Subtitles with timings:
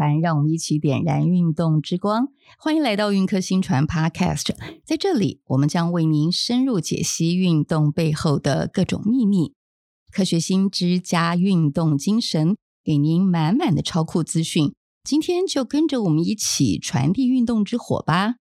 [0.00, 2.28] 传，让我们一起点燃运动之光。
[2.56, 9.52] 欢迎来到运科新传 Podcast，在这里我们将为您深入解析运动背后的各种秘密，
[10.10, 14.72] 科学新知加运动精神，给您满满的超酷资讯。
[15.04, 18.36] 今天就跟着我们一起传递运动之火吧！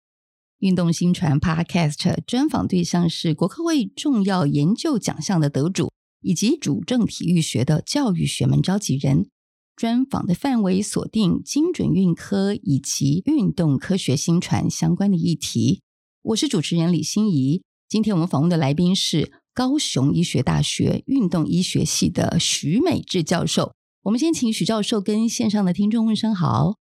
[0.60, 9.30] 运动新传 Podcast 专访对象是国科会重要研究奖项的得主，以及主政体育学的教育学门召集人。
[9.76, 15.82] 专访的范围锁定精准运科以及运动科学新传相关的议题。
[16.22, 17.62] 我是主持人李欣怡。
[17.90, 23.74] 今天我们访问的来宾是高雄医学大学运动医学系的许美智教授。
[24.04, 26.76] 我们先请许教授跟线上的听众问声好。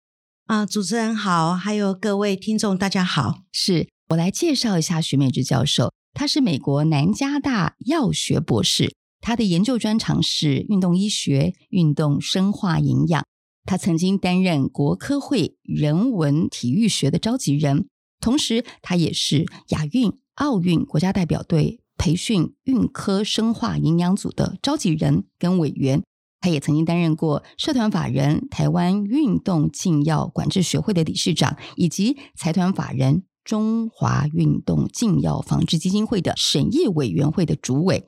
[0.46, 3.42] 啊，主持人好，还有各位听众大家好。
[3.52, 8.92] 是我来介绍一下许美智教授，他是美国南加大药学博士。
[9.20, 13.24] 他的研究专长是运动医学、运动生化营养。
[13.64, 17.86] 他曾经担任国科会人文体育学的召集人，
[18.18, 26.02] 同时他也是亚运、奥运国家代表队培训运科生化营养组的召集人跟委员。
[26.40, 38.06] 他也曾经担任过社团法人台湾运动禁药管制学会的理事长，以及财团法人中华运动禁药防治基金会的审议委员会的主委。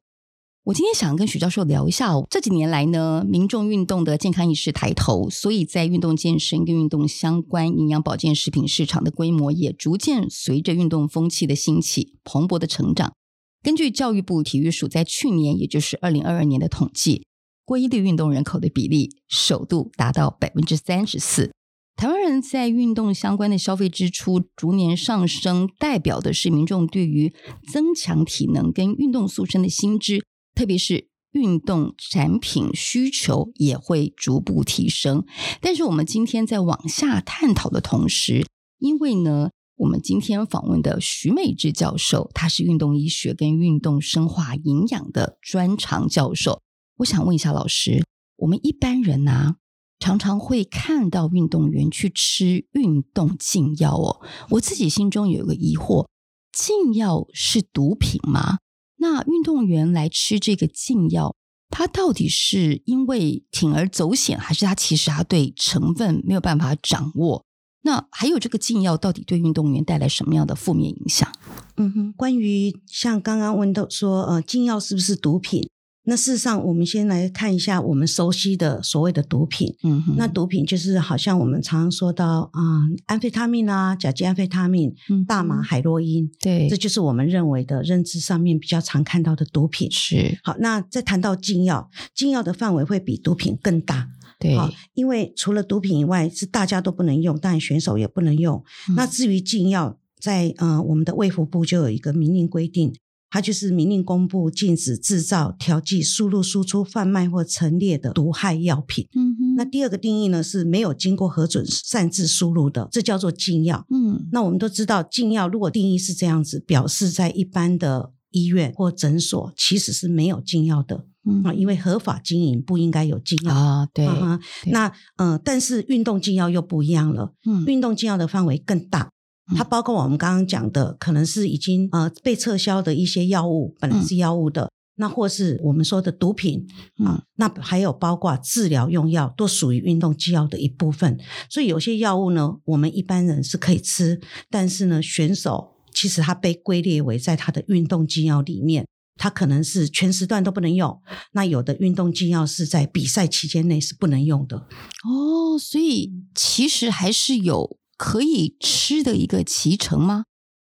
[0.65, 13.13] 我今天想跟许教授聊一下哦，这几年来呢，民众运动的健康意识抬头，所以在运动健身跟运动相关营养保健食品市场的规模也逐渐随着运动风气的兴起蓬勃的成长。
[13.61, 17.27] 根据教育部体育署在去年，也就是二零二二年的统计，
[17.65, 21.51] 规律运动人口的比例首度达到百分之三十四。
[21.97, 27.35] 台湾人在运动相关的消费支出逐年上升，代表的是民众对于
[27.73, 30.23] 增强体能跟运动塑身的新知。
[30.55, 35.25] 特别是运动产品需求也会逐步提升，
[35.61, 38.47] 但是我们今天在往下探讨的同时，
[38.79, 46.61] 因为呢，我们今天访问的徐美智教授，他是运动医学跟运动生化营养的专长教授。
[46.99, 48.05] 我想问一下老师，
[48.37, 49.57] 我们一般人呢、啊，
[49.99, 54.21] 常常会看到运动员去吃运动禁药哦，
[54.51, 56.07] 我自己心中有一个疑惑：
[56.53, 58.59] 禁药是毒品吗？
[59.03, 61.35] 那运动员来吃这个禁药，
[61.71, 67.45] 他到底是因为铤而走险，还是他其实他对成分没有办法掌握？
[67.83, 71.29] 那还有这个禁药到底对运动员带来什么样的负面影响？
[71.77, 75.69] 嗯哼，关于像刚刚问到说，呃，禁药是不是毒品？
[76.05, 79.73] 那事实上，我们先来看一下我们熟悉的所谓的毒品。
[79.85, 89.89] 嗯哼，那毒品就是好像我们常常说到啊、呃，安非他命啊，甲基安非他命、嗯、大麻、海洛因，对，这就是我们认为的认知上面比较常看到的毒品。
[89.93, 90.37] 是。
[90.43, 94.09] 好，那再谈到禁药，禁药的范围会比毒品更大。
[94.41, 98.61] 对，好，因为除了毒品以外，是大家都不能用，当然选手也不能用。
[98.89, 102.93] 嗯、那至于禁药，在呃我们的卫福部就有一个明令规定。
[103.33, 109.09] 它就是明令公布禁止制造、调剂、输入、输出、贩卖或陈列的毒害药品。
[109.15, 109.55] 嗯哼。
[109.57, 113.87] 那第二个定义呢，是没有经过核准擅自输入的，这叫做禁药。
[113.91, 114.29] 嗯。
[114.33, 121.07] 那我们都知道，禁药如果定义是这样子，表示在一般的医院或诊所其实是没有禁药的。
[121.25, 121.43] 嗯。
[121.43, 123.89] 啊，因为合法经营不应该有禁药啊。
[123.95, 124.05] 对。
[124.05, 127.33] 啊、那呃，但是运动禁药又不一样了。
[127.47, 127.65] 嗯。
[127.65, 129.09] 运动禁药的范围更大。
[129.55, 136.67] 它包括我们刚刚讲的，可能是已经呃被撤销的一些药物，本来是药物的，嗯、那或是我们说的毒品
[137.05, 141.19] 啊、嗯，那还有包括治疗用药，都属于运动禁药的一部分。
[141.49, 144.21] 所以有些药物呢，我们一般人是可以吃，
[144.51, 148.87] 但是呢，选手其实他被归列为在他的运动禁药里面，
[149.17, 151.01] 他可能是全时段都不能用。
[151.33, 154.57] 那有的运动禁药是在比赛期间内是不能用的。
[154.57, 157.79] 哦，所以其实还是有。
[158.03, 160.25] 可以吃的一个脐橙吗？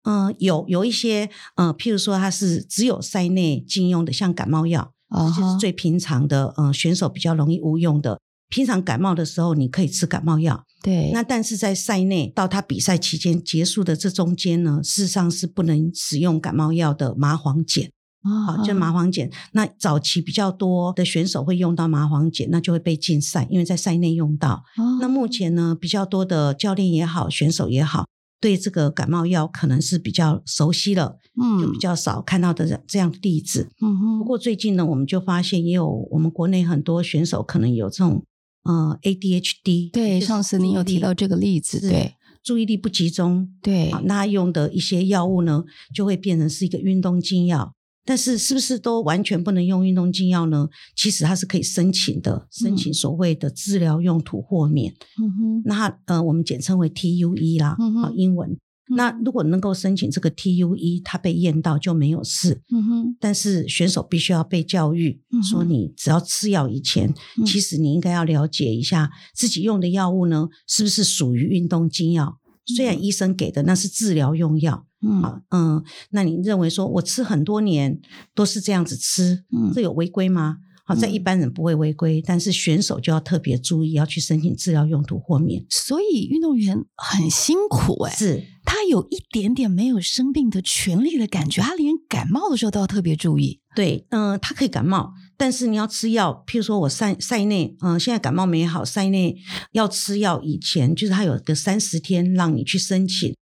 [0.04, 8.18] 嗯、呃，有有一些，呃，譬如说它是只有赛内禁用的，像感冒药啊，这就是最平常的，呃，选手比较容易误用的。
[8.48, 10.64] 平常感冒的时候，你可以吃感冒药。
[10.82, 17.90] 对，那但是在赛内到他比赛期间结束的这中间呢，事实上是不能使用感冒药的麻黄碱。
[18.28, 19.30] 好，就麻黄碱。
[19.52, 24.62] 那早期比较多的选手会用到麻黄碱，那就会被禁赛，因为在赛内用到。
[25.00, 28.06] 那目前呢，比较多的教练也好，选手也好，
[28.40, 33.70] 对这个感冒药可能是比较熟悉了，嗯，就比较少看到的这样的例子。
[33.80, 34.18] 嗯哼。
[34.18, 38.24] 不过最近呢，我们就发现也有我们国内很多选手可能有这种
[38.64, 39.90] 呃 ADHD。
[39.92, 43.48] 对，上次您有提到这个例子，对，注意力不集中。
[43.62, 45.64] 对，对，那用的一些药物呢，
[45.94, 47.74] 就会变成是一个运动禁药。
[48.08, 50.66] 但是是不是都完全不能用运动禁药呢？
[50.96, 54.94] 其实它是可以申请的，申请所谓的治疗用途豁免。
[55.20, 58.56] 嗯哼，那呃，我们简称为 TUE 啦，嗯哼，英文。
[58.96, 62.62] 那如果能够申请这个 TUE，它被验到就没有事。
[62.72, 63.16] 嗯哼。
[63.20, 72.38] 但是选手必须要被教育，嗯、说你只要吃药以前，嗯、其实你应该要了解一下自己用的药物呢，是不是属于运动禁药？
[72.40, 78.00] 嗯、虽然医生给的那是治疗用药，嗯啊嗯，那你认为说我吃很多年
[78.34, 80.56] 都是这样子吃，嗯，这有违规吗？
[80.84, 85.62] 好，在一般人不会违规，嗯、但是选手就要特别注意，要去申请治疗用途豁免。
[85.68, 93.60] 所以运动员很辛苦哎、欸，是他有一点点没有生病的权利的感觉，他连感冒的时候都要特别注意。
[93.76, 96.42] 对，嗯、呃，他可以感冒，但是你要吃药。
[96.46, 99.36] 譬如说我赛赛内，嗯、呃，现在感冒没好，赛内
[99.72, 103.34] 要吃药以前，就是他有个三十天让你去申请。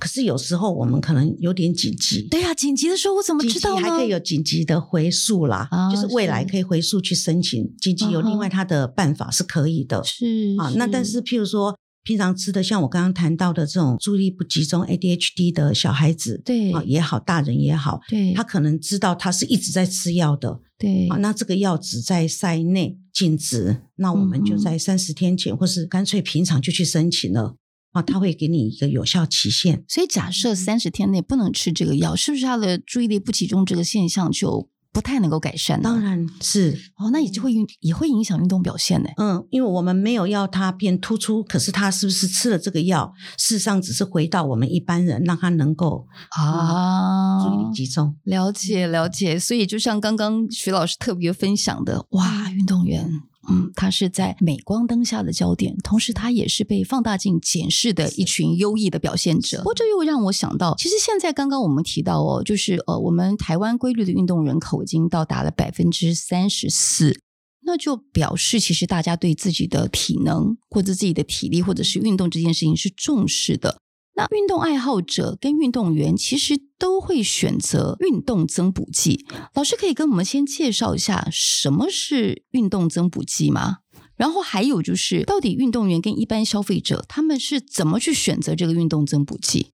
[0.00, 3.82] 可是有时候我们可能有点紧急，对呀、啊，紧急的时候我怎么知道呢？
[3.82, 7.70] 还可以有紧急的回溯啦，哦、就是未来可以回溯去申请。
[7.78, 10.72] 紧急有另外他的办法是可以的，是啊。
[10.76, 21.16] 那但是譬如说平常吃的，像我刚刚谈到的这种注意力不集中 ADHD 的小孩子，对啊也好，大人也好，对，他可能知道他是一直在吃药的，对啊。
[21.18, 27.56] 那这个药只在塞内禁止，那我们就在三十天前，嗯、或是干脆平常就去申请了。
[27.92, 35.80] 啊，他会给你一个有效期限，所以假设三十天内不能吃这个药，是不是他的注意力不集中这个现象就不太能够改善？
[35.80, 39.08] 当然是哦，那也就会也会影响运动表现呢。
[39.16, 48.16] 嗯，因为我们没有要他变突出，可是他是不是吃了这个药，事实上只是回到我们一般人，让他能够啊注意力集中。
[48.24, 53.08] 了解了解，所以就像刚刚徐老师特别分享的，哇，运动员。
[53.48, 59.58] 嗯，他是在镁光灯下的焦点，同时他也是被放大镜检视的一群优异的表现者。
[59.58, 67.18] 不过这又让我想到，其实现在刚刚我们提到哦，就是呃，我们台湾规律的运动人口已经到达了百分之三十四，
[67.62, 73.78] 那就表示其实大家对自己的体能或者自己的体力或者是运动这件事情是重视的。
[74.20, 79.24] 那运动爱好者跟运动员其实都会选择运动增补剂。
[79.54, 83.78] 老师可以跟我们先介绍一下什么是运动增补剂吗？
[84.16, 89.72] 然后还有就是，到底运动员跟一般消费者他们是怎么去选择这个运动增补剂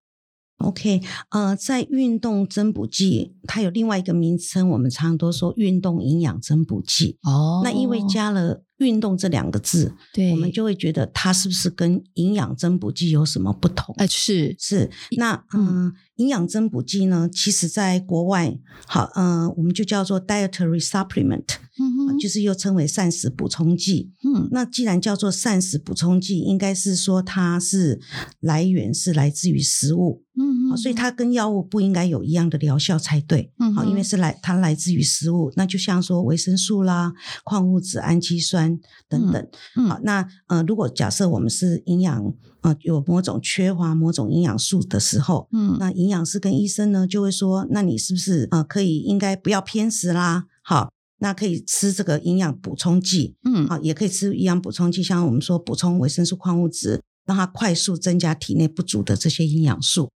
[0.59, 1.01] ？OK，
[1.31, 7.19] 呃，在运动增补剂，它有另外一个名称，我们常常都说运动营养增补剂。
[7.23, 8.63] 哦，那因为加了。
[8.79, 13.95] 运动这两个字，对，我们就会觉得它是不是跟营养增补剂有什么不同？
[13.97, 14.91] 哎，是是。
[15.17, 21.47] 那嗯，营养增补剂呢，其实在国外，好，嗯，我们就叫做 dietary supplement，
[21.79, 24.13] 嗯哼，就是又称为膳食补充剂。
[24.25, 28.01] 嗯，那既然叫做膳食补充剂，应该是说它是
[28.41, 30.23] 来源是来自于食物。
[30.39, 33.53] 嗯嗯，所以它跟药物不应该有一样的疗效才对。
[33.59, 37.13] 嗯，好，因为是来它来自于食物，那就像说维生素啦、
[37.45, 39.49] 矿物质、氨基酸等等。
[39.77, 50.45] 嗯，好，那呃，如果假设我们是营养呃有某种缺乏某种营养素的时候，嗯，那营养师跟医生呢就会说，那你是不是呃可以应该不要偏食啦？
[50.63, 53.37] 好，那可以吃这个营养补充剂。
[53.45, 60.11] 嗯，好，也可以吃营养补充剂，像我们说补充维生素、矿物质，让它快速增加体内不足的这些营养素。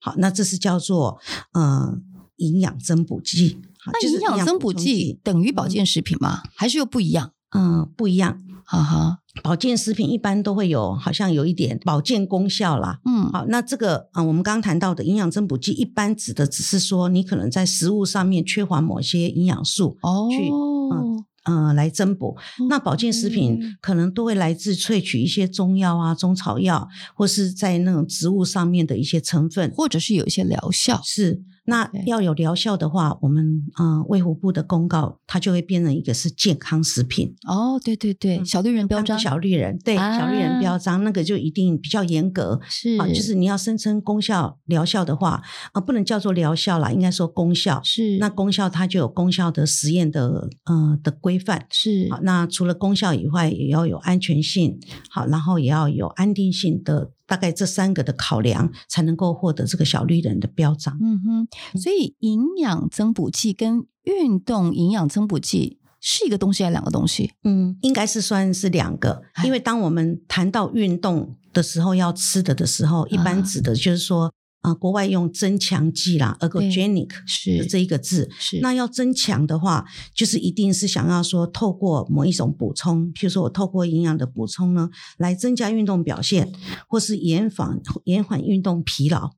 [0.00, 1.20] 好，那这是叫做
[1.52, 1.98] 呃
[2.36, 3.58] 营养增补剂。
[3.86, 6.42] 那营养增补剂等于保健食品吗？
[6.44, 7.32] 嗯、还是又不一样？
[7.50, 8.42] 嗯，不一样。
[8.70, 13.00] 哈哈，保健食品一般都会有，好像有一点保健功效啦。
[13.04, 21.24] 嗯，好，那这个啊、呃，我们刚刚谈到的营养增补剂，一般指的只是说你可能在食物上面缺乏某些营养素，哦，去嗯。
[21.44, 22.36] 呃，来增补。
[22.68, 26.86] 那保健食品可能都会来自萃取一些中药啊、中草药，
[27.16, 31.00] 或是在那种植物上面的一些成分，或者是有一些疗效。
[31.02, 31.40] 是。
[31.64, 37.34] 那要有疗效的话，我们呃卫福部的公告，它就会变成一个是健康食品。
[37.46, 42.58] 哦，对对对，小绿人标章，小绿人对，啊、小绿人标章那个就一定比较严格。
[42.68, 45.42] 是啊，就是你要声称功效疗效的话，啊、
[45.74, 47.80] 呃，不能叫做疗效啦，应该说功效。
[47.84, 51.66] 是，那功效它就有功效的实验的呃的规范。
[51.70, 54.78] 是，好，那除了功效以外，也要有安全性，
[55.10, 57.12] 好，然后也要有安定性的。
[57.30, 60.98] 大概这三个的考量，才能够获得这个小绿人的标章。
[61.00, 67.30] 嗯哼，所以营养增补剂跟运动营养增补剂是一个东西还是两个东西？
[67.44, 78.28] 嗯，应该是算是两个，因为当我们谈到运动的时候要吃的的时候，一般指的就是说啊、呃，国外用增强剂啦，ergogenic 是这一个字。
[78.38, 86.52] 是那要增强的话，就是一定是想要说透过某一种补充，譬如说我透过营养的补充呢，来增加运动表现，
[86.88, 89.30] 或是延缓延缓运动疲劳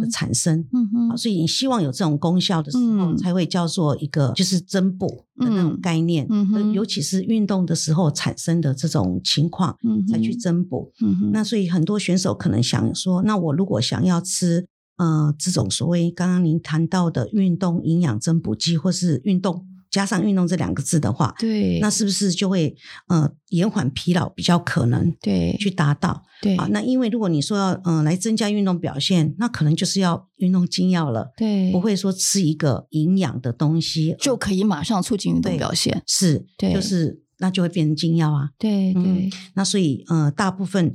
[0.00, 0.66] 的产生。
[0.72, 5.06] 嗯哼，所以你希望有这种功效的时候，才会叫做一个就是增补
[5.36, 6.26] 的那种概念。
[6.30, 10.90] 嗯哼，尤其是运动的时候产生的这种情况，嗯，再去增补。
[11.02, 14.66] 嗯哼，那所以很多选手可能想说，那我如果想要吃。
[15.00, 22.76] 呃，这种所谓刚刚您谈到的运动营养增补剂，或是运动加上运动这两个字的话，对，那是不是就会
[23.08, 25.10] 呃延缓疲劳比较可能？
[25.22, 26.68] 对，去达到对啊。
[26.70, 37.22] 那因为如果你说要嗯、呃、来增加运动表现，那可能就是要运动精要了，对，不会说吃一个营养的东西就可以马上促进运动表现，是，对，就是。
[37.40, 39.32] 那就会变成禁药啊，对对、嗯。
[39.54, 40.86] 那所以呃，大部分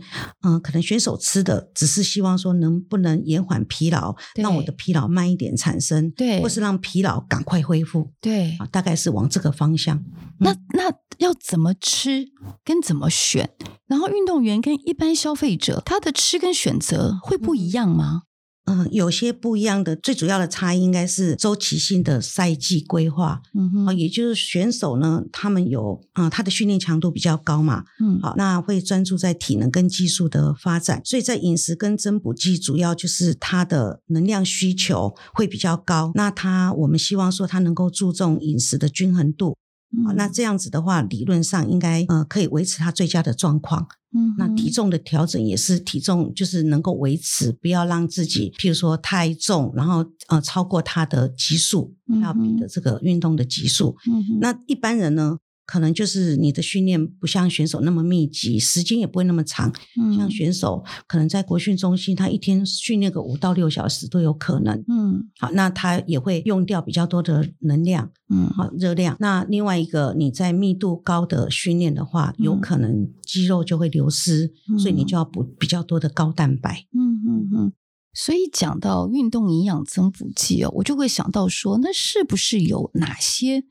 [0.44, 10.04] 嗯、呃，可能选手吃的只是希望说能不能延缓疲劳，让我的疲劳慢一点产生，对，或是让疲劳赶快恢复，对啊，大概是往这个方向。
[10.40, 12.28] 那那要怎么吃
[12.64, 13.50] 跟怎么选？
[13.88, 18.24] 然后运动员跟一般消费者他的吃跟选择会不一样吗？
[18.66, 23.42] 嗯嗯，有些不一样的，最主要的差异应该是周期性的赛季规划。
[23.54, 27.84] 嗯哼，也就是选手呢，他们有啊、嗯，他的训练强度比较高嘛。
[28.00, 36.12] 嗯，好，那会专注在体能跟技术的发展，所以在饮食跟增补剂主要就是他的能量需求会比较高。
[36.16, 39.56] 那他我们希望说他能够注重饮食的均衡度。
[39.96, 43.88] 嗯，那这样子的话，理论上应该呃可以维持他最佳的状况。
[44.16, 53.96] 嗯，那体重的调整也是体重，就是能够维持，不要让自己，譬如说太重，然后呃超过他的级数，要比的这个运动的级数。
[54.08, 55.38] 嗯，那一般人呢？
[55.66, 59.74] 可能就是你的训练不像选手那么密集，时间也不会那么长。
[60.00, 64.84] 嗯，像选手可能在国训中心，他一天训练个五到六小时都有可能。
[64.88, 68.12] 嗯，好，那他也会用掉比较多的能量。
[68.30, 69.16] 嗯，好，热量。
[69.20, 76.86] 那另外一个，你在密度高的训练的话，有可能肌肉就会流失，嗯，所以你就要补比较多的高蛋白。
[76.94, 77.74] 嗯嗯嗯。
[78.16, 83.64] 所以讲到运动营养增补剂哦，我就会想到说，那是不是有哪些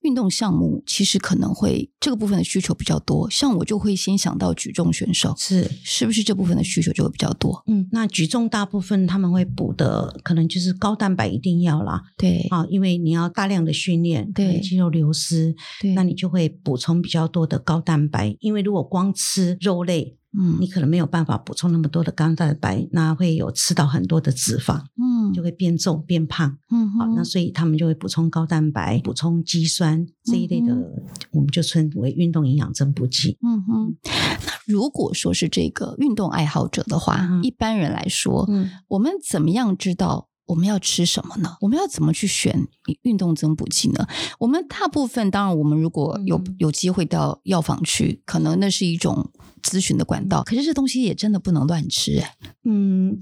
[0.00, 3.30] 运动项目其实可能会这个部分的需求比较多？
[3.30, 7.62] 像我就会先想到举重选手，是是不是这部分的需求就会比较多？
[7.68, 20.18] 嗯，那举重大部分他们会补的可能就是高蛋白一定要啦，对啊，因为你要大量的训练，对肌肉流失，对，那你就会补充比较多的高蛋白，因为如果光吃肉类。
[20.38, 33.36] 嗯，你可能没有办法补充那么多的高蛋白，那会有吃到很多的脂肪，嗯，就会变重变胖，嗯，好，那所以他们就会补充高蛋白，补充肌酸这一类的，嗯、我们就称为运动营养增补剂。
[33.42, 41.56] 嗯哼，那如果说是这个运动爱好者的话，嗯、一般人来说，嗯，我们怎么样知道我们要吃什么呢？
[41.60, 42.66] 我们要怎么去选
[43.02, 44.06] 运动增补剂呢？
[44.38, 49.30] 我们大部分，当然，我们如果有有机会到药房去，可能那是一种。
[49.62, 52.36] 咨询的管道，可是这东西也真的不能乱吃哎。
[52.64, 53.18] 嗯，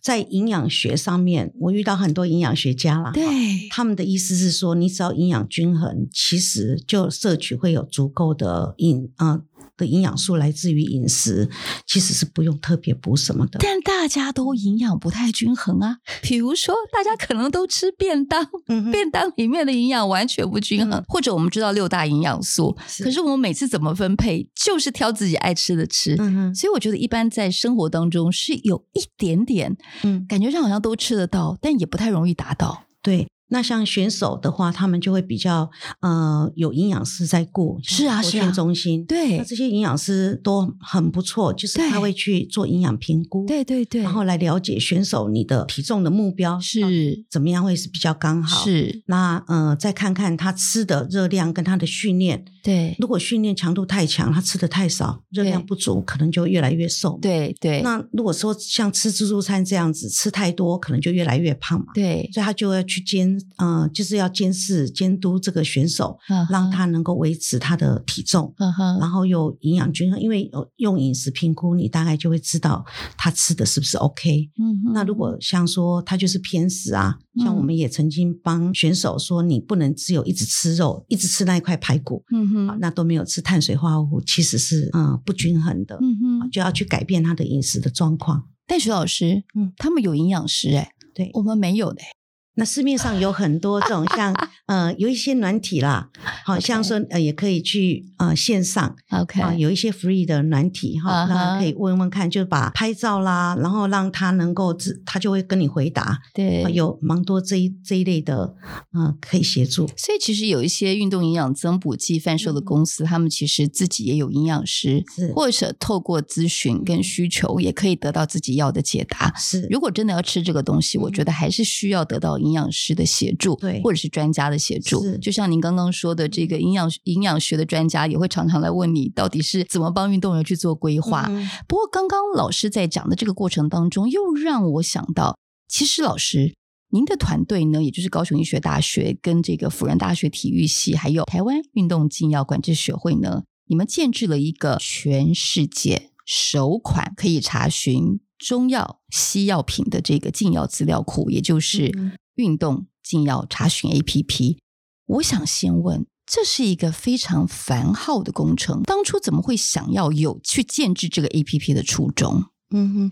[0.00, 9.28] 在营养学上面，我遇到很多营养学家啦，对，他们的意思是说，你只要营养均衡，其实就摄取会有足够的营啊。
[9.28, 9.42] 呃
[9.82, 11.50] 的营养素来自于饮食，
[11.86, 13.58] 其实是不用特别补什么的。
[13.60, 26.14] 但大家都营养不太均衡啊，比如说大家可能都吃便当，嗯、便当里面的营养完全不均衡，嗯、或者我们知道六大营养素，是可是我们每次怎么分配，就是挑自己爱吃的吃。
[26.20, 32.84] 嗯、所以我觉得一般在生活当中是有一点点，嗯，感觉上好像都吃得到，但也不太容易达到。
[33.02, 33.26] 对。
[33.52, 57.82] 那像选手的话，他们就会比较呃有营养师在顾，是啊，是啊，中心对，那这些营养师都很不错，就是他会去做营养评估，对对对，然后来了解选手你的体重的目标是怎么样会是比较刚好，是那呃再看看他吃的热量跟他的训练，对，如果训练强度太强，他吃的太少，热量不足，可能就越来越瘦，对对。
[57.82, 63.38] 那如果说像吃自助餐这样子吃太多，可能就越来越胖嘛，对，所以他就要去兼。
[63.58, 66.18] 嗯、呃，就是要监视、监督这个选手，
[66.50, 68.54] 让他能够维持他的体重，
[69.00, 70.20] 然后又营养均衡。
[70.20, 72.84] 因为用饮食评估，你大概就会知道
[73.16, 74.50] 他吃的是不是 OK。
[74.58, 85.96] 嗯，那如果像说他就是偏食啊，嗯、像我们也曾经帮选手说，你不能只有一直吃肉，一直吃那一块排骨，嗯哼，那都没有吃碳水化合物，其实是嗯不均衡的。
[86.00, 88.48] 嗯哼，就要去改变他的饮食的状况。
[88.66, 92.08] 但徐老师，嗯，他们有营养师哎、欸，对，我们没有的、欸。
[92.54, 94.34] 那市面上有很多这种 像
[94.66, 96.10] 呃有一些软体啦，
[96.44, 99.40] 好像说呃也可以去呃线上，OK。
[99.40, 108.54] 啊有一些 free 的软体哈，那可以问问看，就把拍照啦，然后让他能够自他就会跟你回答，对，有蛮多这一这一类的
[108.94, 109.86] 嗯可以协助。
[109.96, 115.32] 所以其实有一些运动营养增补剂贩售的公司，他们其实自己也有营养师，是。
[115.32, 119.32] 或者透过咨询跟需求，也可以得到自己要的解答。
[119.36, 122.38] 是，如果真的要吃这个东西，我觉得还是需要得到。
[122.42, 131.26] 营养师的协助，对，或者是专家的协助，就像您刚刚说的，这个营养营养学的专家也会常常来问你，到底是怎么帮运动员去做规划。
[131.30, 136.54] 嗯、不过，刚刚老师在讲的这个过程当中，又让我想到，其实老师
[136.90, 151.92] 您的团队呢，也就是高雄医学大学跟这个辅仁大学体育系，还有台湾运动禁药管制学会呢，你们建制了一个全世界首款可以查询中药、西药品的这个禁药资料库，也就是。
[152.34, 154.58] 运动竟要查询 APP，
[155.06, 162.44] 我想先问，这是一个非常繁浩的工程，当初怎么会想要有去建置这个 APP 的初衷？
[162.72, 163.10] 嗯哼，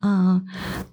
[0.00, 0.42] 啊、呃，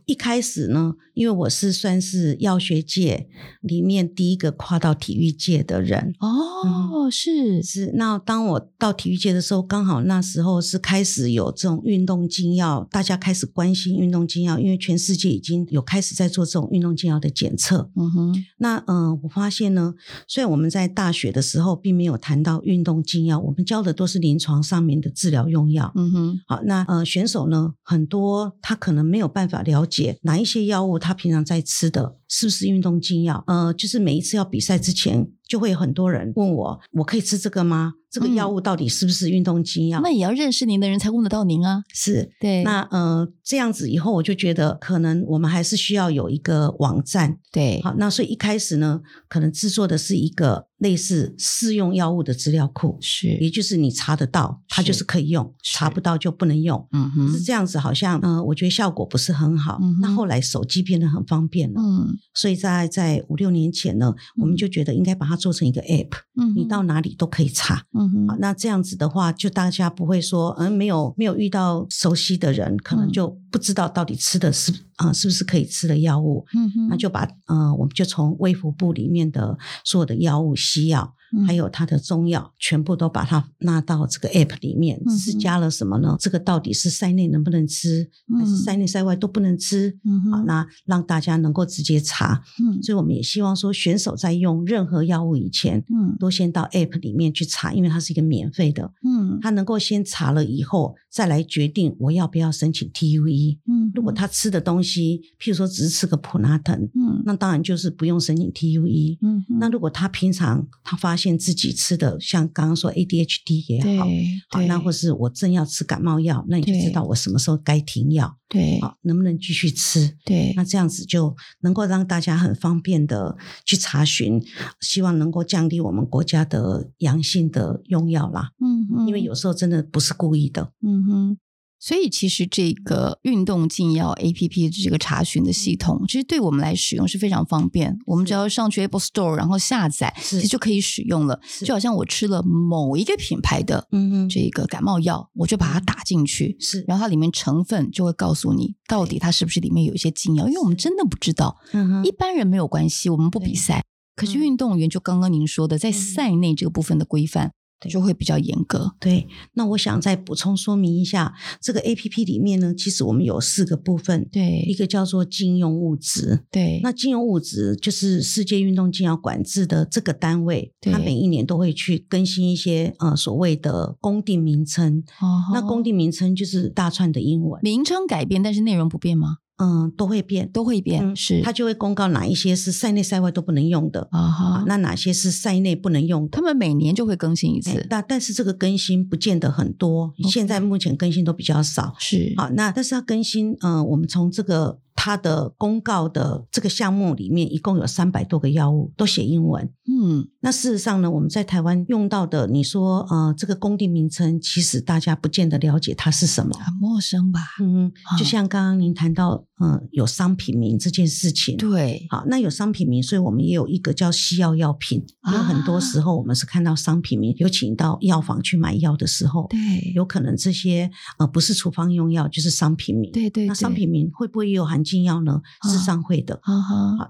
[0.05, 3.29] 一开始呢，因为我是算是药学界
[3.61, 7.93] 里面第一个跨到体育界的人哦，嗯、是是。
[7.95, 17.89] 那当我到体育界的时候，刚好那时候是开始有这种运动禁药，大家开始关心运动禁药，因为全世界已经有开始在做这种运动禁药的检测。
[17.95, 19.93] 嗯哼，那嗯、呃，我发现呢，
[20.27, 25.93] 虽然我们在大学的时候并没有谈到运动禁药，我们教的都是临床上面的治疗用药。
[25.95, 28.08] 嗯哼，好，那呃，选手呢很。
[28.09, 33.41] 多他可能没有办法了解哪一些药物他平常在吃的是不是运动禁药？
[33.47, 37.93] 呃，就是每一次要比赛之前，就会有很多人问我：我可以吃这个吗？
[38.11, 39.99] 这个药物到底是不是运动禁药？
[39.99, 41.83] 嗯，那也要认识您的人才问得到您啊。
[41.93, 42.63] 是，对。
[42.63, 47.37] 那呃，这样子以后我就觉得，可能我们还是需要有一个网站。
[47.51, 56.87] 对，好，那所以一开始呢，可能制作的是一个类似试用药物的资料库，是，也就是你查得到，它就是可以用；查不到就不能用。
[56.91, 59.79] 嗯哼，是这样子，好像呃，我觉得效果不是很好。
[60.01, 67.83] 那后来手机变得很方便了，嗯，所以在在五六年前呢，我们就觉得应该把它做成一个 App，嗯，你到哪里都可以查。
[67.99, 68.79] 嗯哼，那这样。
[68.81, 76.45] 子的话，就大家不会说，嗯，没有没有遇到熟悉的人，可能就不知道到底吃的是啊、呃，是不是可以吃的药物。
[76.55, 81.13] 嗯哼，那就把嗯、呃，我们就从卫福部里面的所有的药物、西药。
[81.45, 86.15] 还有它的中药，全部都把它纳到这个 app 里面，只是加了什么呢？
[86.19, 89.97] 这个到底是塞内能不能吃，还是塞内塞外都不能吃？
[90.31, 92.41] 好，那让大家能够直接查。
[92.59, 98.91] 嗯，所以我们也希望说，选手在用任何药物以前，嗯，都先到 app 里面去查，因为它是一个免费的。
[99.03, 103.57] 嗯，他能够先查了以后，再来决定我要不要申请 TUE。
[103.89, 109.17] 嗯，如果他吃的东西，譬如说只是吃个普拉疼，嗯，那当然就是不用申请 TUE。
[109.21, 114.07] 嗯，那如果他平常他发现自己吃的像刚刚说 ADHD 也好，
[114.49, 120.15] 好，那或是我正要吃感冒药，那你就知道我什么时候该停药，对，好，能不能继续吃？
[120.25, 124.41] 对，那这样子就能够让大家很方便的去查询，
[124.81, 128.51] 希望能够降低我们国家的阳性的用药啦。
[128.59, 130.71] 嗯哼，因为有时候真的不是故意的。
[130.81, 131.37] 嗯哼。
[131.79, 137.97] 所以，其实这个运动禁药 APP 的这个查询的系统，其实对我们来使用是非常方便。
[138.05, 141.39] 我们只要上去 Apple Store，然后下载，其实就可以使用了。
[141.65, 143.87] 就好像我吃了某一个品牌的
[144.29, 151.57] 这个感冒药，我就把它打进去，是，然后它里面成分就会告诉你到底它是不是里面有一些禁药，因为我们真的不知道。
[152.03, 153.85] 一般人没有关系，我们不比赛，
[154.17, 157.53] 可是运动员就刚刚您说的，在赛内这个部分的规范。
[157.87, 158.95] 就会比较严格。
[158.99, 164.27] 对，那我想再补充说明一下，这个 APP 里面呢，其实我们有四个部分。
[164.31, 166.45] 对，一个叫做禁用物质。
[166.51, 175.03] 对，那禁用物质就是世界运动禁药管制的这个单位，它每一年都会去更新一些呃所谓的公定名称。
[175.21, 177.59] 哦，那公定名称就是大串的英文。
[177.61, 179.37] 名称改变，但是内容不变吗？
[179.59, 181.41] 嗯，都会变，都会变，嗯、是。
[181.43, 186.29] 他就会公告哪一些是赛内赛外都不能用的啊哈，那哪些是赛内不能用的？
[186.29, 191.93] 他们每年就会更新一次，那但是这个更新不见得很多.现在目前更新都比较少。
[191.99, 194.79] 是，好，那但是要更新，嗯、呃，我们从这个。
[195.01, 199.71] 它的公告的这个项目里面，一共有三百多个药物，都写英文。
[199.87, 207.39] 嗯，那事实上呢，我们在台湾用到的，你说呃，这个工地名称，其实大家不见得了解它是什么，很陌生吧？
[207.61, 211.55] 嗯，就像刚刚您谈到，嗯、呃，有商品名这件事情。
[211.55, 215.01] 对，好，那有商品名，所以我们也有一个叫西药药品。
[215.27, 223.09] 因为很多时候我们是看到商品名，有请到药房去买药的时候，对，有可能这些呃不是处方用药，就是商品名。
[223.13, 224.83] 对，对对，那商品名会不会也有含？
[224.89, 225.41] 禁药呢？
[225.63, 226.39] 事实上会的。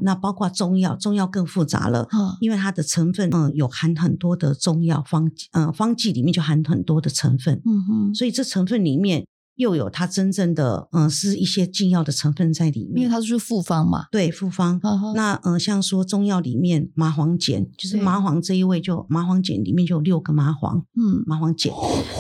[0.01, 2.07] 那包括中药，中药更复杂了，
[2.39, 9.25] 因为它的成分嗯有含很多的中药方嗯方剂里面就含很多的成分，嗯哼，所以这成分里面。
[9.60, 14.06] 又有它真正的嗯，是一些禁药的成分在里面，因为它是复方嘛。
[14.10, 14.80] 对，复方。
[14.80, 15.13] Uh.
[15.13, 21.74] 那嗯，像说中药里面麻黄碱，就是麻黄这一味，就麻黄碱里面就有六个麻黄，嗯，麻黄碱。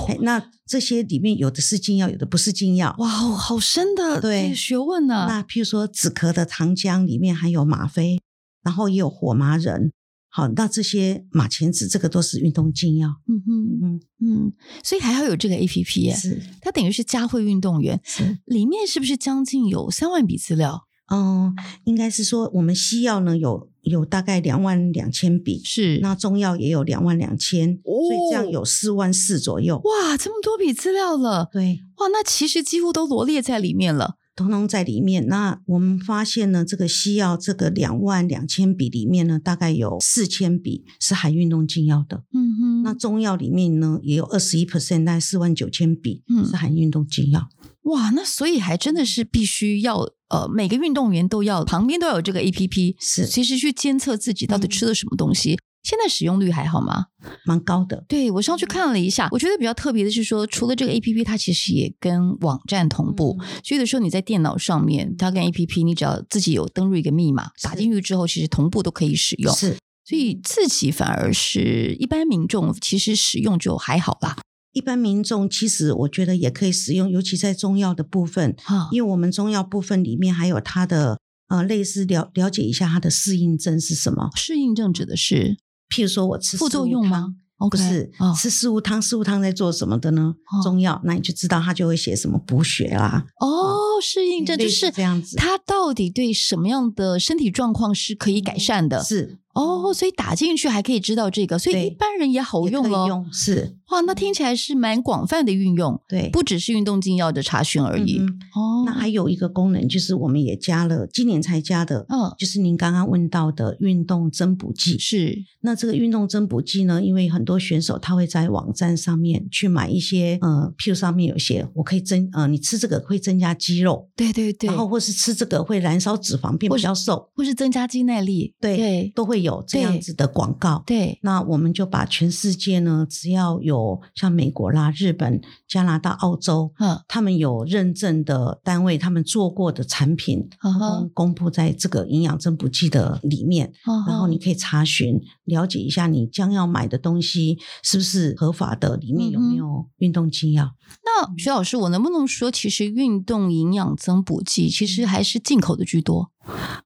[0.09, 2.93] 哎，那这些里面有的是禁药，有的不是禁药。
[2.99, 5.27] 哇，好深的对学问呢、啊。
[5.27, 8.19] 那譬如说止咳的糖浆里面含有吗啡，
[8.61, 9.93] 然后也有火麻仁。
[10.31, 20.83] 好，那这些马钱子这个都是运动禁药，嗯嗯嗯嗯，所以还要有这个 A P P 耶，是它等于是嘉惠运动员，是里面是不是将近有三万笔资料？
[21.11, 29.77] 嗯，应该是说我们西药呢有有大概两万两千笔，是那中药也有两万两千，哦，所以这样有四万四左右。
[29.77, 34.17] 哇，这么多笔资料了，对，哇，那其实几乎都罗列在里面了。
[34.39, 35.27] 通通在里面。
[35.27, 42.23] 那我们发现呢，这个西药这个两万两千笔里面呢，大概有四千笔是含运动禁药的。
[42.33, 42.83] 嗯哼。
[42.83, 47.49] 那中药里面呢，也有二十一 percent，大概四万九千笔是含运动禁药。
[47.61, 47.69] 嗯。
[47.91, 49.97] 哇，那所以还真的是必须要
[50.29, 55.53] 呃，每个运动员都要旁边都有这个 APP，是其实去监测自己到底吃了什么东西。
[55.53, 57.05] 嗯现在使用率还好吗？
[57.45, 58.03] 蛮高的。
[58.07, 63.37] 对，我上去看了一下，我觉得比较特别的是说，除了这个 APP，它其实也跟网站同步。
[63.39, 69.53] 嗯、所以的时候你在电脑上面，它跟 APP，你只要自己有登录一个密码，打进去之后，其实同步都可以使用。
[69.55, 74.37] 是，所以自己反而是一般民众，其实使用就还好啦。
[74.73, 84.29] 一般民众其实我觉得也可以使用，尤其在中药的部分，哈因为我们中药部分里面还有它的呃，类似了了解一下它的适应症是什么？
[84.35, 85.57] 适应症指的是？
[85.89, 87.35] 譬如说，我吃副作用吗？
[87.69, 90.33] 不是，吃四物汤，四物汤在做什么的呢？
[90.63, 93.25] 中药，那你就知道它就会写什么补血啦。
[93.41, 95.35] 哦，适应症就是这样子。
[95.35, 99.03] 它到底对什么样的身体状况是可以改善的？
[99.03, 99.39] 是。
[99.53, 103.25] 哦，所以打进去还可以知道这个，所以一般人也好用咯。
[103.31, 108.19] 是哇，那听起来是蛮广泛的运用，对，不只是运动禁药的查询而已。
[108.53, 114.97] 哦，那还有一个功能就是我们也加了，今年才加的，嗯，就是您刚刚问到的运动增补剂。
[114.99, 129.49] 是，那这个运动增补剂呢，因为很多选手他会在网站上面去买一些，呃，譬如上面有些我可以增，呃，你吃这个会增加肌肉，对对对，然后或是吃这个会燃烧脂肪变比较瘦，或是增加肌耐力，对，都会有。
[129.49, 150.75] 有这样子的广告，对，那我们就把全世界呢，只要有像美国啦、日本、加拿大、澳洲，嗯，他们有认证的单位，他们做过的产品，嗯，公布在这个营养增补剂的里面，嗯，然后你可以查询了解一下，你将要买的东西是不是合法的，里面有没有运动禁药。
[151.03, 156.29] 那徐老师，我能不能说，其实运动营养增补剂其实还是进口的居多？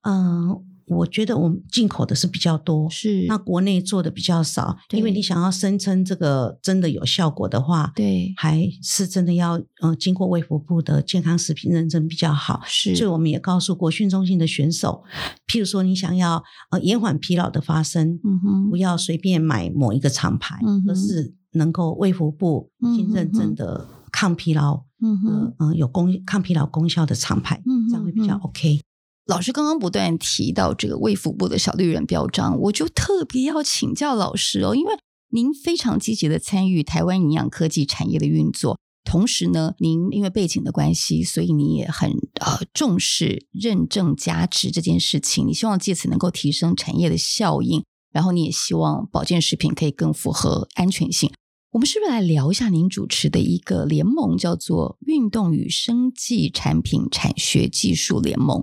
[0.00, 0.64] 嗯。
[0.86, 3.24] 我觉得我们进口的是比较多，是。
[3.26, 4.98] 那国内做的比较少，对。
[4.98, 12.60] 因为你想要声称这个真的有效果的话，对，还是真的要呃经过卫福部的健康食品认证比较好。
[12.66, 15.02] 是，所以我们也告诉国训中心的选手，
[15.46, 28.80] 譬如说你想要呃延缓疲劳的发生，嗯哼，不要随便买某一个厂牌，嗯，而是能够卫福部已经认证的抗疲劳，嗯哼，嗯、呃、有功抗疲劳功效的厂牌，这样会比较 OK。
[29.26, 34.92] 老师刚刚不断提到这个卫福部的小绿人标章，我就特别要请教老师哦，因为
[35.30, 42.10] 您非常积极的参与台湾营养科技产业的运作，同时呢，您因为背景的关系，所以你也很
[42.40, 47.82] 呃重视认证加持这件事情，你希望借此能够提升产业的效应，
[48.12, 51.32] 然后你也希望保健食品可以更符合安全性。
[51.70, 58.62] 我们是不是来聊一下您主持的一个联盟，叫做运动与生技产品产学技术联盟？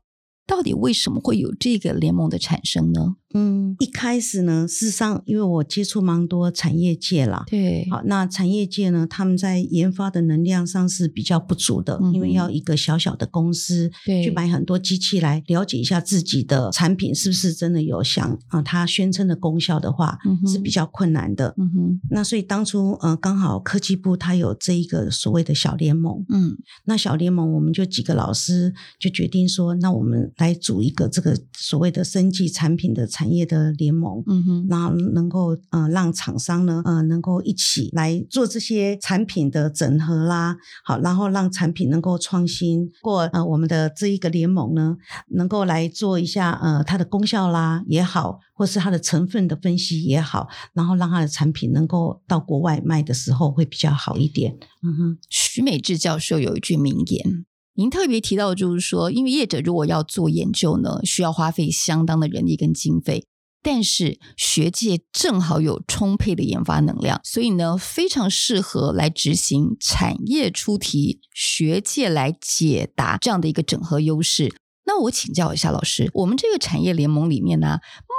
[0.52, 3.16] 到底为什么会有这个联盟的产生呢？
[3.34, 14.24] 嗯，一开始呢，事实上，因为我接触蛮多产业界啦，对，好，那产业界呢，他们在研发的能量上是比较不足的，嗯、因为要一个小小的公司对。
[14.24, 21.54] 去买很多机器来了解一下自己的产品是不是真的有想啊，他宣称的功效的话，是比较困难的。
[21.58, 42.90] 嗯哼，那所以当初呃，刚好科技部他有这一个所谓的小联盟，嗯，那小联盟我们就几个老师就决定说，那我们来组一个这个所谓的生技产品的产产业的联盟，嗯哼，然后能够呃让厂商呢呃能够一起来做这些产品的整合啦，好，然后让产品能够创新。
[43.04, 54.58] 过呃我们的这一个联盟呢，能够来做一下呃它的功效啦也好，或是它的成分的分析也好，然后让它的产品能够到国外卖的时候会比较好一点。
[54.82, 57.46] 嗯哼，徐美智教授有一句名言。
[57.74, 63.26] 您特别提到就是说，因为业者如果要做研究呢，需要花费相当的人力跟经费。
[63.64, 74.52] 但是学界正好有充沛的研发能量，所以呢，非常适合来执行产业出题，学界来解答这样的一个整合优势。
[74.86, 77.78] 那我请教一下老师，我们这个产业联盟里面呢，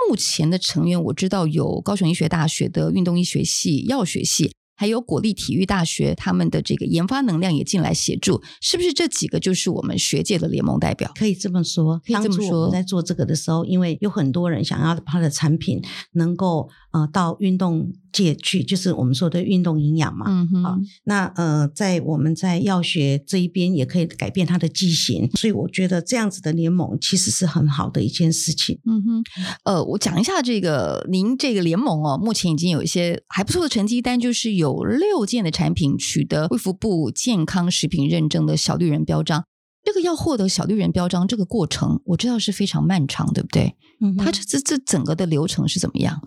[0.09, 4.55] 目前的成员我知道有高雄医学大学的运动医学系、药学系。
[4.83, 11.09] 还有国立体育大学，他们的这个研发能量也进来协助，是不是这几个就是我们学界的联盟代表？
[11.14, 12.38] 可以这么说，可以这么说。
[12.38, 15.81] 当初我们在做这个的时候，因为有很多人想要他的产品
[16.14, 17.92] 能够呃到运动。
[18.12, 28.78] 界去就是我们说的运动营养嘛，嗯哼，啊，那呃，在我们在药学这一边也可以改变它的剂型，所以我觉得这样子的联盟其实是很好的一件事情。
[28.85, 29.24] 嗯哼，
[29.64, 39.44] 呃，我讲一下这个您这个联盟哦，目前已经有一些还不错的成绩单，就是有六件的产品取得卫福部健康食品认证的小绿人标章。
[39.85, 43.75] 这个要获得小绿人标章，这个过程我知道是非常漫长，对不对？
[44.01, 46.21] 嗯，它这这这整个的流程是怎么样？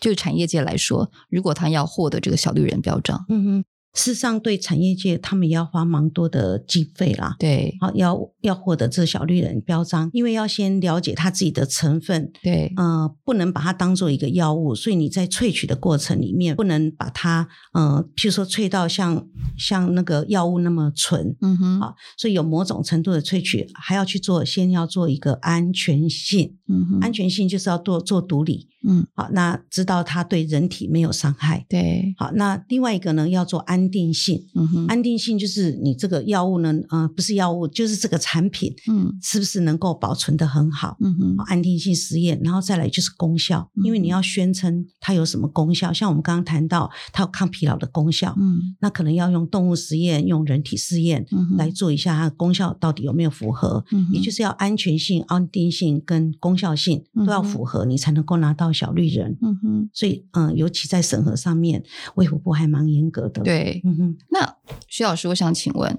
[0.00, 3.64] 就是产业界来说，如果他要获得这个小绿人标章，嗯哼。
[3.94, 7.36] 事实上，对产业界，他们也要花蛮多的经费啦。
[7.38, 12.32] 对，好，要要获得这小绿人标章，因为要先了解它自己的成分。
[12.42, 19.26] 对，呃，不能把它当做一个药物，所以你在萃取的过程里面，不能把它，呃，譬如说萃到像
[19.58, 21.36] 像那个药物那么纯。
[21.42, 26.56] 嗯哼，好，所以有某种程度的萃取，还要去做，先要做一个安全性。
[26.68, 28.68] 嗯哼，安全性就是要做做毒理。
[28.84, 31.64] 嗯，好，那知道它对人体没有伤害。
[31.68, 34.44] 对，好，那另外一个呢，要做安定性。
[34.54, 40.96] 嗯哼，安定性就是你这个药物呢，呃，不是药物，就是这个产品，嗯，是不是能够保存的很好？
[41.00, 51.24] 嗯哼，安定性实验，然后再来就是功效，嗯、因为你要宣称它有什么功效，像我们刚刚谈到它有抗疲劳的功效，嗯，那可能要用动物实验、用人体试验
[51.56, 58.71] 来做一下它的功效到底有没有符合，嗯，也就是要安全性、安定性跟功效性都要符合，你才能够拿到。
[58.72, 61.82] 小绿人，嗯哼，所以嗯，尤其在审核上面，
[62.14, 63.42] 卫福部还蛮严格的。
[63.42, 64.16] 对，嗯哼。
[64.30, 64.56] 那
[64.88, 65.98] 徐老师，我想请问，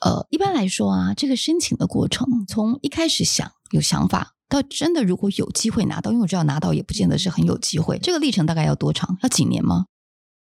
[0.00, 9.16] 呃，一般来说啊，这个申请的过程，从一开始想有想法，到真的如果有机会拿到，因为我知道拿到也不见得是很有机会，这个历程大概要多长？
[9.22, 9.86] 要几年吗？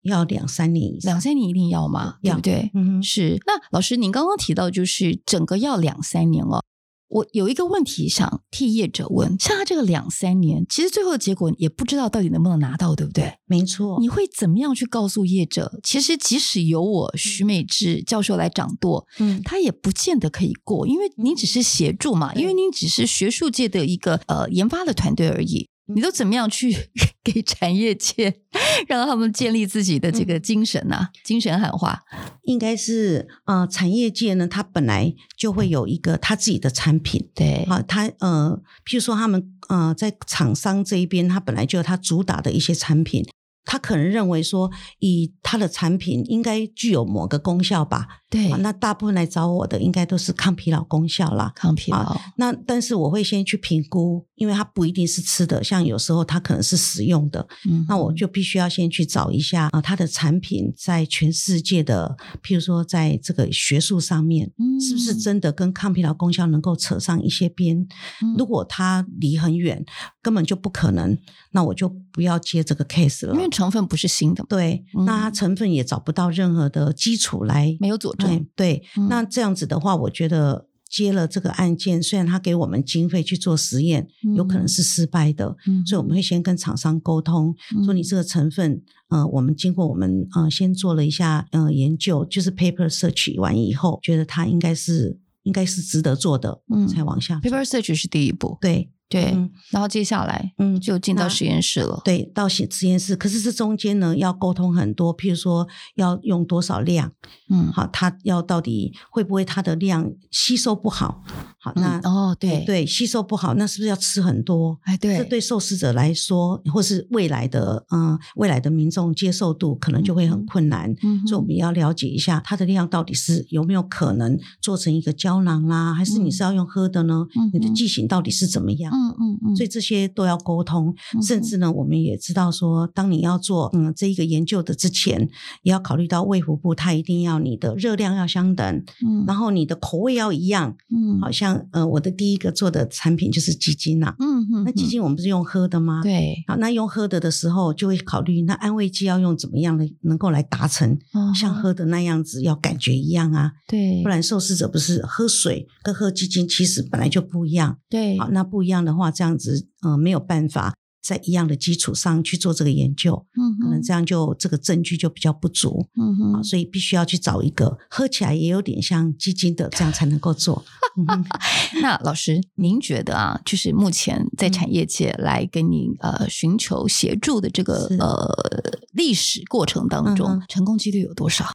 [0.03, 2.16] 要两三年以上，两三年一定要吗？
[2.23, 2.70] 要，对不对？
[2.73, 3.38] 嗯哼，是。
[3.46, 6.64] 那老师，您刚刚提到就是整个要两三年哦。
[7.11, 13.35] 我有一个问题想替业者问，像他这个两三年，其实最后的结果也不知道到底能不能拿到，对不对？
[13.46, 13.99] 没错。
[14.01, 15.81] 你会怎么样去告诉业者？
[15.83, 25.68] 其实即使由我徐美智教授来掌舵，嗯，他也不见得可以过，因为您只是协助嘛，因为您只是学术界的一个呃研发的团队而已。
[25.94, 26.74] 你都怎么样去
[27.24, 28.40] 给产业界，
[28.88, 31.11] 让他们建立自己的这个精神呢、啊？
[31.12, 32.03] 嗯、精神喊话，
[32.42, 43.26] 应该是呃，产业界呢，它本来就会有一个他自己的产品，对啊，他呃，譬如说他们呃，在厂商这一边，他本来就有他主打的一些产品。
[43.66, 48.20] 他可能认为说，以他的产品应该具有某个功效吧？
[48.31, 51.51] 对，那大部分来找我的应该都是抗疲劳功效啦。
[51.57, 52.16] 抗疲劳。
[52.37, 57.45] 那但是我会先去评估，因为它不一定是吃的，像有时候它可能是食用的。
[57.69, 67.77] 嗯，那我就必须要先去找一下啊，它的产品在全世界的，譬如说在这个学术上面，嗯，是不是真的跟抗疲劳功效能够扯上一些边？
[68.23, 69.85] 嗯，如果它离很远，
[70.23, 71.19] 根本就不可能，
[71.51, 73.35] 那我就不要接这个 case 了。
[73.35, 85.57] 因为成分不是新的，对，那它成分也找不到任何的基础来，没有佐证，对，那这样子的话，我觉得接了这个案件，虽然他给我们经费去做实验，有可能是失败的，
[85.87, 87.55] 所以我们会先跟厂商沟通，
[87.85, 97.41] 说你这个成分，呃，我们经过我们呃先做了一下呃研究，就是 paper search 完以后，觉得它应该是应该是值得做的，嗯，才往下。
[97.41, 98.91] paper search 是第一步，对。
[99.11, 102.01] 对，嗯、然后接下来，嗯，就进到实验室了。
[102.05, 103.16] 对，到实实验室。
[103.16, 107.11] 可是这中间呢，要沟通很多，譬如说要用多少量，
[107.51, 111.25] 嗯，好，它要到底会不会它的量吸收不好？
[111.61, 112.64] 好，那、嗯、哦，对。
[112.64, 114.79] 对，吸收不好，那是不是要吃很多？
[114.83, 120.90] 哎，对，这对受试者来说，或是未来的嗯、呃，未来的民众接受度可能就会很困难。
[121.03, 127.27] 嗯，所以我们要了解一下它的量到底是有没有可能做成一个胶囊啦，还是你是要用喝的呢？
[127.37, 128.92] 嗯、你的剂型到底是怎么样？
[128.94, 135.29] 嗯嗯嗯，所以这些都要沟通，嗯、甚至呢，我们也知道说，当你要做嗯这一个研究的之前，
[135.62, 146.01] 也要考虑到卫福部，它一定要你的热量要相等，嗯，然后你的口味要一样，嗯，好像呃我的第一个做的产品就是鸡精啦，嗯嗯，那鸡精我们不是用喝的吗？
[146.03, 150.99] 对，好，那用喝的的时候就会考虑，那安慰剂要用怎么样的能够来达成
[151.35, 153.53] 像喝的那样子，要感觉一样啊？
[153.67, 157.79] 对，不然受试者不是喝水跟喝鸡精其实本来就不一样。
[157.89, 160.75] 对，好，那不一样的话，这样子嗯、呃、没有办法。
[161.03, 170.65] 在一样的基础上去做这个研究，嗯，可能这样就这个证据就比较不足，嗯哼，啊，所以必须要去找一个喝起来也有点像基金的，这样才能够做。
[171.81, 181.47] 那老师，您觉得啊，就是目前在产业界来跟您呃寻求协助的这个呃历史过程当中，嗯、成功几率有多少？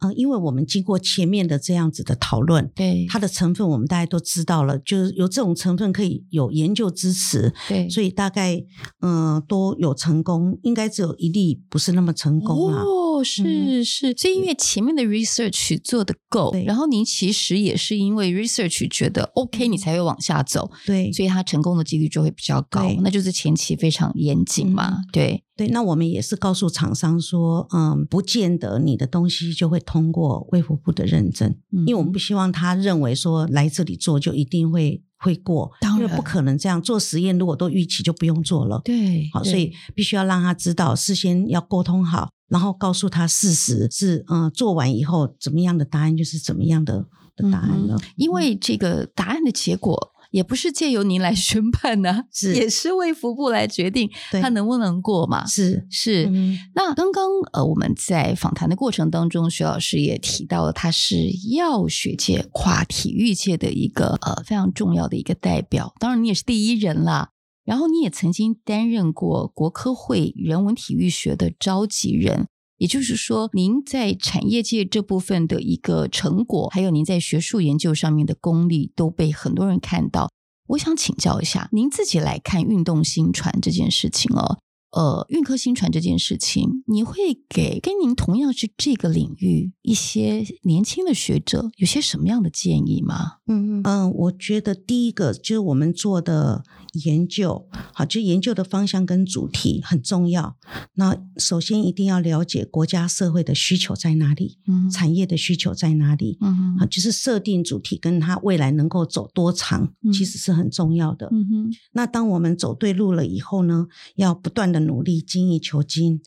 [0.00, 8.62] 嗯，因为我们经过前面的这样子的讨论，对它的成分，我们大家都知道了，就是有这种成分可以有研究支持，对，所以大概
[9.00, 12.82] 嗯、呃、都有成功，应该只有一例不是那么成功了。
[12.82, 25.42] 哦，是是，所以因为前面的 research 做得够，然后您其实也是因为 research 觉得 OK，你才会往下走，对，所以它成功的几率就会比较高，那就是前期非常严谨嘛，嗯、对。
[25.58, 50.12] 对，那我们也是告诉厂商说，嗯，不见得你的东西就会通过卫福部的认证，嗯，因为我们不希望他认为说来这里做就一定会会过，当然，因为不可能这样做实验，如果都预期就不用做了，对，好，所以必须要让他知道，事先要沟通好，然后告诉他事实是，嗯，做完以后怎么样的答案就是怎么样的的答案了，嗯，因为这个答案的结果。
[50.30, 55.46] 也不是借由您来 宣判呢、啊，是也是卫福部来决定他能不能过嘛？
[55.46, 56.26] 是是。
[56.26, 61.16] 嗯、那刚刚呃，我们在访谈的过程当中，徐老师也提到了，他是
[61.54, 65.94] 药学界跨体育界的一个呃非常重要的一个代表。
[65.98, 67.30] 当然，你也是第一人啦。
[67.64, 72.48] 然后，你也曾经担任过国科会人文体育学的召集人。
[72.78, 80.30] 也就是说，您在产业界这部分的一个成果，还有您在学术研究上面的功力，都被很多人看到。
[80.68, 84.58] 我想请教一下，您自己来看运动新传这件事情哦，
[84.98, 87.14] 呃，运科新传这件事情，你会
[87.48, 93.34] 给跟您同样是这个领域一些年轻的学者有些什么样的建议吗？
[93.46, 96.64] 嗯嗯，我觉得第一个就是我们做的。
[97.04, 100.56] 研究好，就研究的方向跟主题很重要。
[100.94, 111.28] 那首先一定要了解国家社会的需求在哪里，嗯，产业的需求在哪里，嗯，啊，就是设定主题跟它未来能够走多长，其实是很重要的。
[111.30, 111.70] 嗯哼。
[111.92, 116.20] 那当我们走对路了以后呢，要不断的努力，精益求精，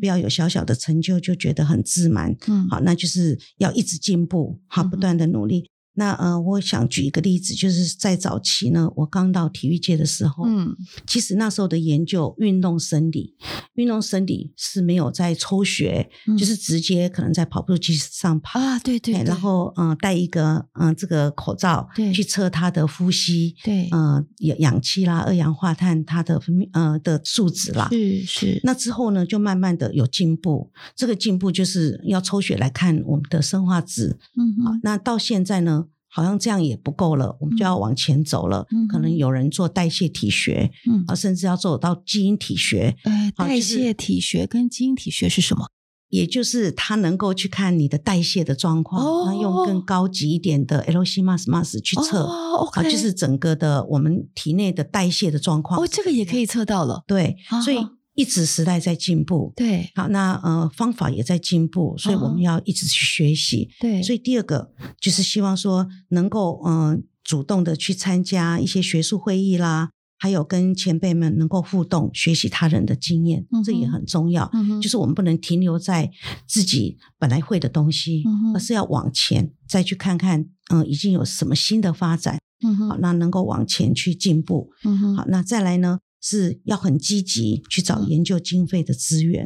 [0.00, 5.68] 不要有小小的成就就觉得很自满，嗯，好，那就是要一直进步，好，不断的努力。
[5.96, 13.34] 那呃，我想举一个例子，就是在早期呢，我刚到体育界的时候，嗯，其实那时候的研究运动生理，
[13.74, 28.60] 运动生理是没有在抽血，嗯、就是直接可能在跑步机上跑啊，对对，对，然后嗯、呃，戴一个嗯、呃、这个口罩，对，去测他的呼吸，对，嗯、呃，氧氧气啦、二氧化碳，它的分泌呃的数值啦，是是。
[28.62, 35.85] 那之后呢，就慢慢的有进步，这个进步就是要抽血来看我们的生化值，嗯哼，好，那到现在呢？
[36.16, 38.66] 好像这样也不够了，我们就要往前走了。
[38.70, 42.96] 嗯、可能有人做代谢体学，嗯，啊，甚至要做到基因体学。
[43.04, 45.66] 呃，代谢体学跟基因体学是什么？
[46.08, 55.78] 也就是它能够去看你的代谢的状况，那、哦、用更高级一点的 LC-MS-MS 去测，哦 okay、啊，就是整个的我们体内的代谢的状况。
[55.78, 57.02] 哦，这个也可以测到了。
[57.06, 57.76] 对，所以。
[58.16, 64.02] 一直时代在进步，对，好，那呃方法也在进步，所以我们要一直去学习，对。
[64.02, 74.50] 所以第二个就是希望说能够嗯、呃、主动的去参加一些学术会议啦，还有跟前辈们能够互动，学习他人的经验，嗯、这也很重要。
[74.54, 76.10] 嗯、就是我们不能停留在
[76.48, 85.98] 自己本来会的东西，嗯、而是要往前再去看看，嗯、呃，已经有什么新的发展，嗯，好，那能够往前去进步，嗯，好，那再来呢？
[86.28, 89.44] 是要很积极去找研究经费的资源，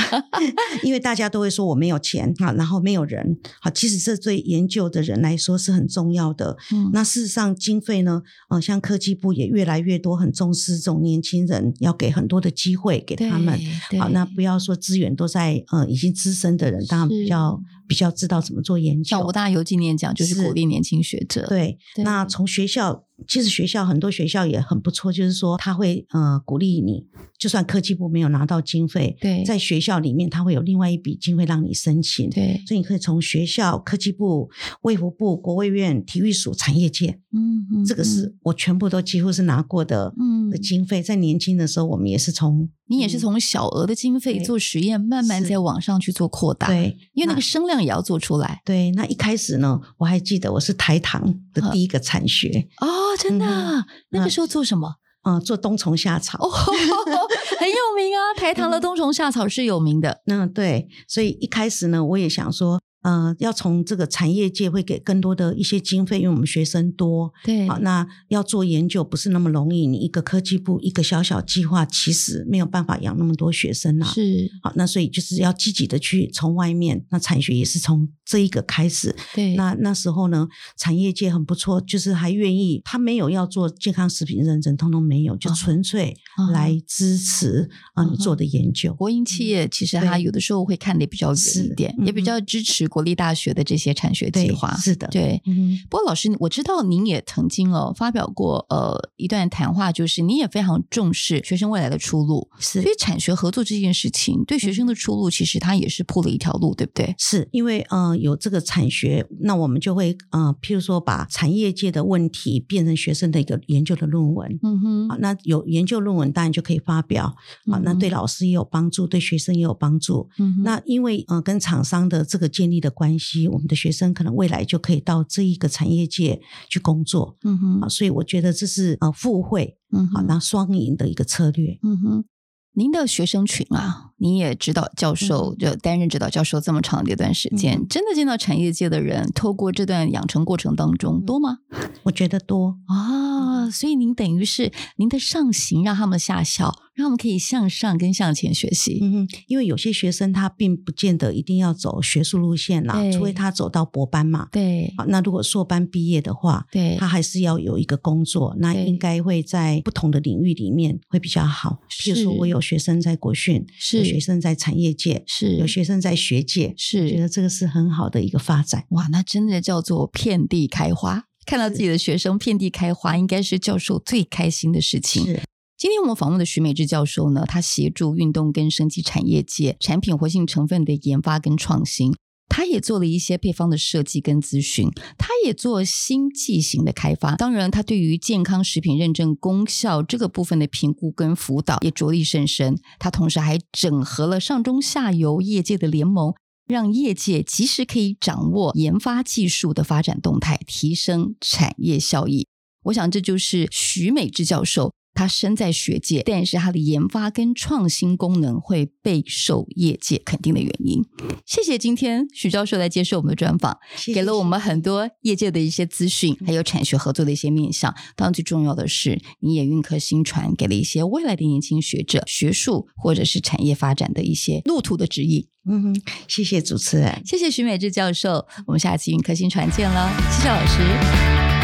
[0.82, 6.56] 因为大家都会说我没有钱啊，然后没有人，好，其实这对研究的人来说是很重要的。
[6.72, 13.60] 嗯，那事实上经费呢，呃，像科技部也越来越多很重视这种年轻人，要给很多的机会给他们。
[14.00, 19.08] 好，那不要说资源都在呃已经资深的人，当然比较比较知道怎么做研究。
[19.08, 21.46] 像吴大有纪念奖就是鼓励年轻学者。
[21.48, 23.04] 对，对，那从学校。
[23.26, 27.04] 其实学校很多学校也很不错，就是说他会呃鼓励你，
[27.36, 34.48] 就算科技部没有拿到经费，对，在学校里面他会有另外一笔经费让你申请，对，所以你可以从学校、科技部、
[34.82, 41.02] 卫福部、国卫院、体育署、产业界，嗯，嗯，这个是我全部都几乎是拿过的，嗯，的经费。
[41.02, 42.68] 在年轻的时候，我们也是从。
[42.90, 46.68] 你也是从小额的经费做实验，慢慢在网上去做扩大。
[46.68, 48.60] 对，因为那个声量也要做出来。
[48.64, 52.68] 对，那一开始呢，我还记得我是台糖的第一个产学。
[52.80, 52.86] 哦，
[53.18, 53.46] 真的？
[53.46, 54.94] 嗯、那个时候做什么？
[55.22, 56.48] 呃做冬虫夏草，哦，
[57.58, 58.32] 很有名啊。
[58.36, 60.22] 台糖的冬虫夏草是有名的。
[60.26, 62.80] 嗯，对，所以一开始呢，我也想说。
[63.02, 69.86] 呃，要从这个产业界会给更多的一些经费，因为我们学生多，对，好，那要做研究不是那么容易。
[69.86, 74.06] 你一个科技部一个小小计划，其实没有办法养那么多学生啊。
[74.06, 79.14] 是，好，那所以就是要积极的去从外面，那产学也是从这一个开始。
[79.32, 86.16] 对，那那时候呢，产业界很不错，就是还愿意，他没有要做健康食品认证，通通没有，就纯粹
[86.52, 88.92] 来支持啊你做的研究。
[88.94, 92.87] 国营企业其实他有的时候会看得比较远一点，也比较支持。
[92.88, 95.40] 国立大学的这些产学计划是的，对。
[95.46, 102.82] 嗯、不过老师，我知道您也曾经哦发表过呃一段谈话，就是您也非常重视学生未来的出路，是。
[102.82, 107.14] 所以产学合作这件事情对学生的出路，其实它也是铺了一条路，对不对？
[107.18, 115.08] 是因为呃有这个产学，那我们就会呃譬如说把产业界的问题变成学生的一个研究的论文，嗯哼。
[115.08, 117.34] 啊，那有研究论文当然就可以发表，
[117.70, 120.28] 啊，那对老师也有帮助，对学生也有帮助。
[120.38, 120.62] 嗯哼。
[120.62, 132.24] 那因为呃跟厂商的这个建立的关系，我们的学生可能未来就可以到这一个产业界去工作，嗯哼，啊，所以我觉得这是呃互惠，嗯，好，那双赢的一个策略，嗯哼。
[132.72, 141.58] 您的学生群啊，您也指导教授，就担任指导教授这么长的一段时间，嗯、真的见到产业界的人，透过这段养成过程当中多吗？
[142.02, 146.74] 我觉得多啊，所以您等于是您的上行让他们下效。
[146.98, 148.98] 让他们可以向上跟向前学习。
[149.00, 154.48] 嗯哼，因为有些学生他并不见得一定要走学术路线啦，除非他走到博班嘛。
[154.50, 154.92] 对。
[154.96, 161.78] 好，那如果硕班毕业的话，对，他还是要有一个工作，那应该会在不同的领域里面会比较好。
[161.88, 168.84] 譬如说我有学生在国训，是有学生在产业界，是有学生在学界，是我觉得这个是很好的一个发展。
[168.90, 171.24] 哇，那真的叫做遍地开花。
[171.46, 175.24] 看到自己的学生遍地开花，应该是教授最开心的事情。
[175.24, 175.42] 是。
[175.78, 182.12] 今天我们访问的徐美智教授呢，他协助运动跟生技产业界产品活性成分的研发跟创新，
[182.48, 187.36] 他也做了一些配方的设计跟咨询，他也做新剂型的开发。
[187.36, 192.80] 当然，他对于健康食品认证功效这个部分的评估跟辅导也着力甚深。
[192.98, 196.34] 他同时还整合了上中下游业界的联盟，
[196.66, 202.46] 让业界及时可以掌握研发技术的发展动态，提升产业效益。
[202.84, 204.92] 我想这就是许美智教授。
[205.18, 211.04] 他身在学界，但是它的研发跟创新功能会备受业界肯定的原因。
[211.44, 217.92] 谢谢今天许教授来接受我们的专访，谢谢，给了我们很多业界的一些资讯，还有产学合作的一些面向。
[218.14, 225.48] 当然最重要的是，你也运科新传，给了一些未来的年轻学者学术或者是产业发展的一些路途的指引。
[225.68, 231.57] 嗯哼，谢谢主持人，谢谢徐美智教授，我们下次运科新传见了，谢谢老师。